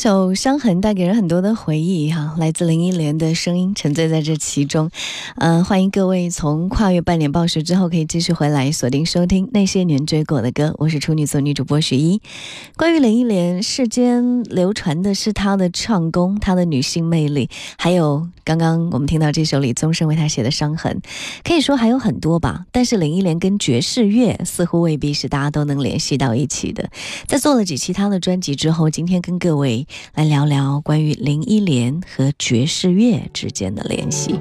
[0.00, 4.90] 首《伤痕》带给人很多的回忆，哈，来自林忆莲的声音沉醉在这其中。
[5.36, 10.74] 嗯，欢迎各位从跨越半年暴雪之后，可以继续回来锁定收听那些年追过的歌。
[10.78, 12.22] 我是处女座女主播许一。
[12.78, 21.02] 关于林忆莲，世间流传的是她的唱功、她的女性魅力，还有刚刚我们听到这首李宗盛为她写的《伤痕》，
[21.44, 22.64] 可以说还有很多吧。
[22.72, 26.88] 但是林忆莲跟爵士乐似乎未必是大家都能联系到一起的。
[27.26, 29.86] 在做了几期她的专辑之后，今天跟各位。
[30.14, 34.34] 来聊聊关于林忆莲和爵士乐之间的联系。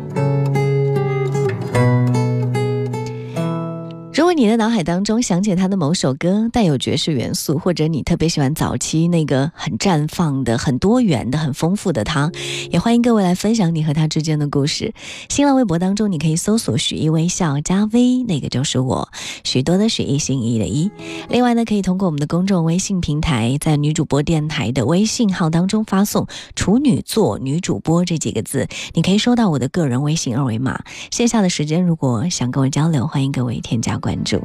[4.19, 12.29] 如果你的脑海当中想起他的某首歌带有爵士元素，或者你特别喜欢早期那个很绽放的、很多元的、很丰富的他，
[12.69, 14.93] 也欢迎各位来分享你和他之间的故事。
[15.29, 19.07] 新浪微博当中你可以搜索“许一微笑”加 V，那个就是我，
[19.45, 20.91] 许多的许一心一的一。
[21.29, 26.27] 另外呢，可以通过我们的公众微信平台，在女主播电台的微信号当中发送
[26.57, 30.83] “处女座女主播”这几个字，你可以收到我的个人微信二维码。
[31.09, 34.08] 线下的时间如果想跟我交流，欢迎各位添加关。
[34.09, 34.41] 关注。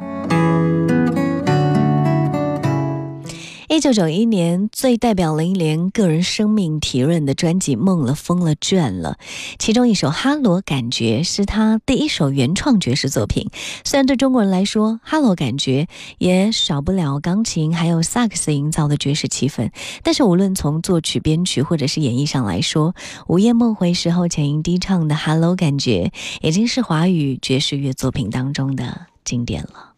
[3.67, 9.17] 一九九一年，最代表林忆莲个人生命体润的专辑《梦了疯了倦了》，
[9.57, 13.49] 其中一首《哈罗感觉》是她第一首原创爵士作品。
[13.83, 15.83] 虽然对中国人来说，《哈罗感觉》
[16.19, 19.71] 也少不了钢琴还有萨克斯营造的爵士气氛，
[20.03, 22.93] 但是无论从作曲、编曲或者是演绎上来说，
[23.27, 26.11] 《午夜梦回时候》浅吟低唱的《哈罗感觉》
[26.47, 29.07] 已经是华语爵士乐作品当中的。
[29.25, 29.95] 经典了。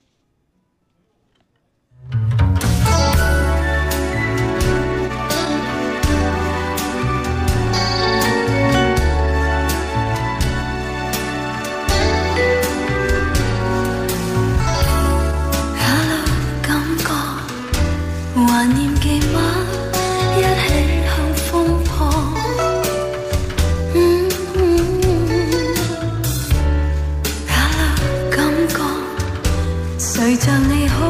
[30.17, 31.05] 谁像你好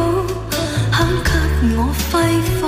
[1.23, 2.19] 肯给我辉
[2.59, 2.66] 煌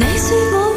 [0.00, 0.69] 你是我。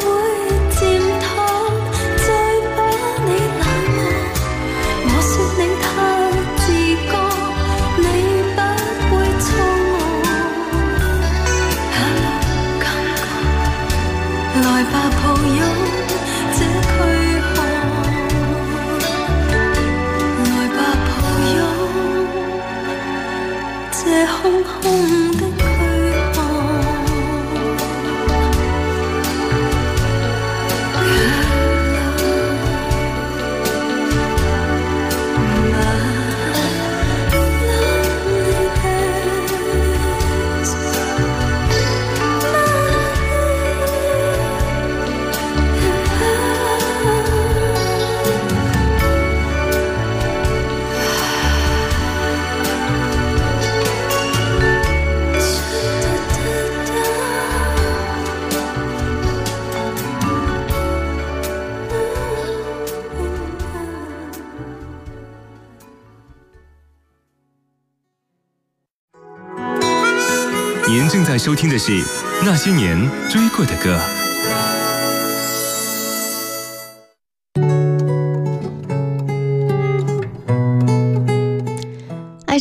[71.54, 71.92] 听的是
[72.44, 72.98] 《那些年
[73.30, 73.96] 追过的歌》。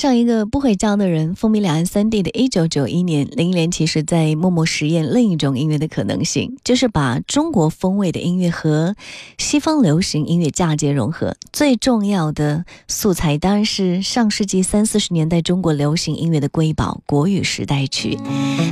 [0.03, 8.97] 上一个不回家的人，风靡两岸三地的一九九一年，林忆莲其实在默默实验另一种音乐的可能性，就是把中国风味的音乐和
[9.37, 11.37] 西方流行音乐嫁接融合。
[11.53, 18.19] 最重要的素材当然是上世纪三四十年代中国流行音乐的瑰宝——国语时代曲。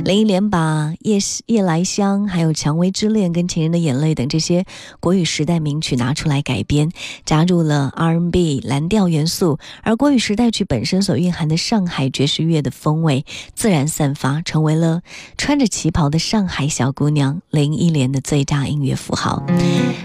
[0.04, 4.66] 林忆莲把《夜夜来香》、还有《蔷薇之恋》跟《情人的眼泪》等这些
[5.00, 6.90] 国语时代名曲拿出来改编，
[7.24, 13.24] 加入了 R&B 蓝调元素，而国语时代曲本身所蕴含的上海爵士乐的风味
[13.54, 15.02] 自然散发，成为了
[15.38, 19.42] 穿着旗袍的上海小姑娘林忆莲的最大音乐符号。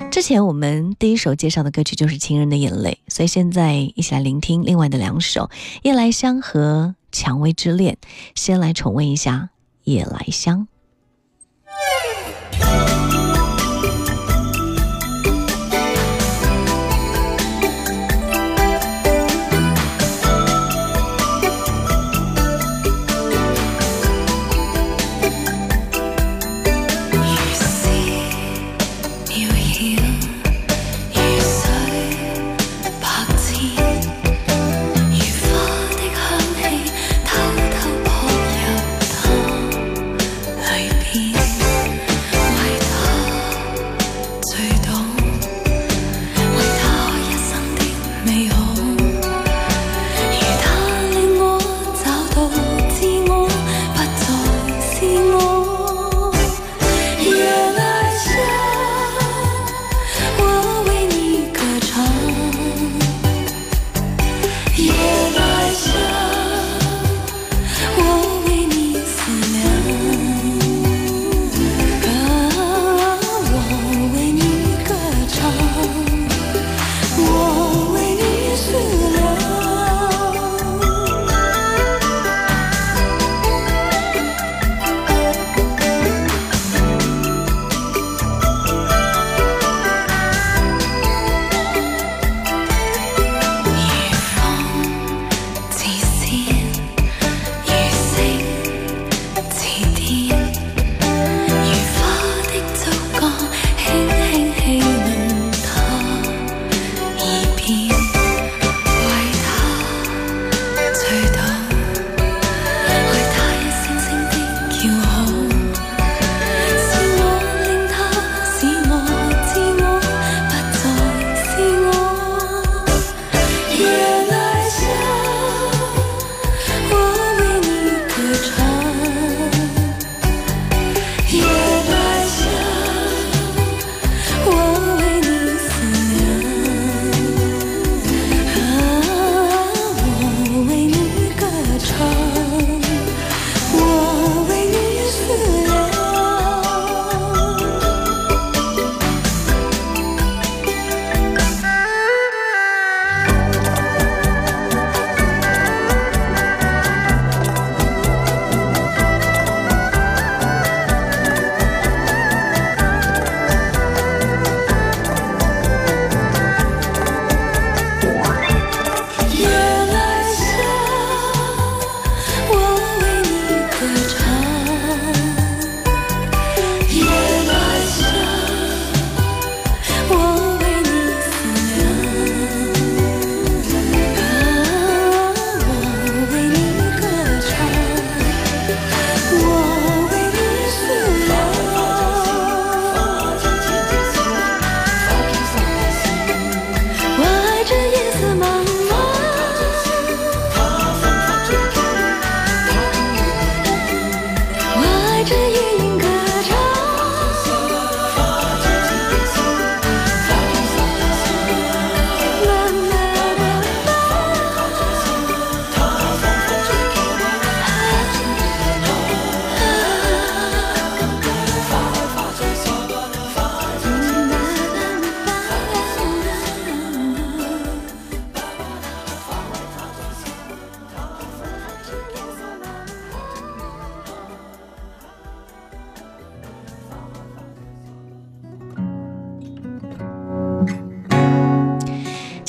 [0.09, 5.41] 之前我们第一首介绍的歌曲就是《情人的眼泪》，所以现在一起来聆听另外的两首
[5.83, 7.97] 《夜来香》和《蔷薇之恋》。
[8.35, 9.49] 先来重温一下
[9.91, 10.67] 《夜来香》。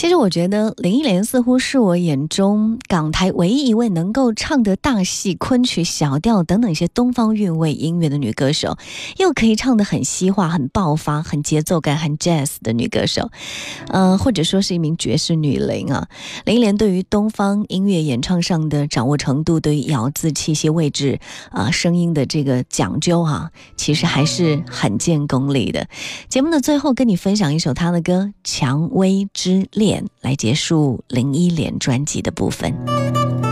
[0.08, 8.78] 其实我觉得林忆莲似乎是我眼中港台唯一一位能够唱得大戏、昆曲、小调等等一些东方韵味音乐的女歌手，
[9.18, 13.30] 又可以唱得很西化、很爆发、很节奏感、很 jazz 的女歌手，
[13.88, 16.08] 呃，或者说是一名爵士女伶啊。
[16.46, 25.87] 林忆莲对于东方音乐演唱上的掌握程度，对于咬字、气息、位置啊、声音的这个讲究啊，其实还是很见功力的。
[26.30, 33.47] 节目的最后，跟你分享一首她的歌《蔷薇之恋》，来结束林忆莲专辑的部分。